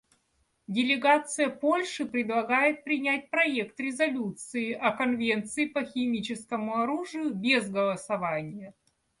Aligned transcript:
Делегация 0.65 1.47
Польши 1.47 2.05
предлагает 2.05 2.83
принять 2.83 3.29
проект 3.29 3.79
резолюции 3.79 4.71
о 4.73 4.89
Конвенции 4.93 5.67
по 5.67 5.85
химическому 5.85 6.77
оружию 6.81 7.31
без 7.35 7.69
голосования. 7.69 8.73